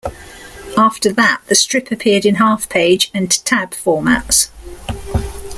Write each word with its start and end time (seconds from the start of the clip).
After 0.77 1.13
that, 1.13 1.41
the 1.45 1.53
strip 1.53 1.91
appeared 1.91 2.25
in 2.25 2.33
half 2.37 2.67
page 2.67 3.11
and 3.13 3.29
tab 3.45 3.69
formats. 3.69 4.49